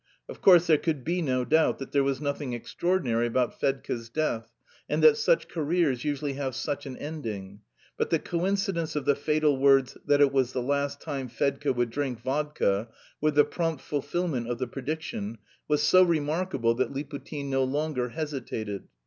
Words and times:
Of 0.27 0.41
course, 0.41 0.65
there 0.65 0.79
could 0.79 1.03
be 1.03 1.21
no 1.21 1.45
doubt 1.45 1.77
that 1.77 1.91
there 1.91 2.03
was 2.03 2.19
nothing 2.19 2.53
extraordinary 2.53 3.27
about 3.27 3.59
Fedka's 3.61 4.09
death, 4.09 4.51
and 4.89 5.03
that 5.03 5.15
such 5.15 5.47
careers 5.47 6.03
usually 6.03 6.33
have 6.33 6.55
such 6.55 6.87
an 6.87 6.97
ending; 6.97 7.61
but 7.97 8.09
the 8.09 8.17
coincidence 8.17 8.95
of 8.95 9.05
the 9.05 9.13
fatal 9.13 9.57
words 9.59 9.95
that 10.07 10.19
"it 10.19 10.31
was 10.33 10.53
the 10.53 10.61
last 10.63 11.01
time 11.01 11.27
Fedka 11.29 11.71
would 11.75 11.91
drink 11.91 12.19
vodka," 12.19 12.87
with 13.21 13.35
the 13.35 13.45
prompt 13.45 13.83
fulfilment 13.83 14.49
of 14.49 14.57
the 14.57 14.65
prediction, 14.65 15.37
was 15.67 15.83
so 15.83 16.01
remarkable 16.01 16.73
that 16.73 16.91
Liputin 16.91 17.51
no 17.51 17.63
longer 17.63 18.09
hesitated. 18.09 18.87